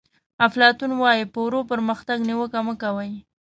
افلاطون 0.47 0.91
وایي 1.01 1.25
په 1.33 1.39
ورو 1.45 1.59
پرمختګ 1.71 2.17
نیوکه 2.29 2.59
مه 2.67 2.73
کوئ. 2.81 3.11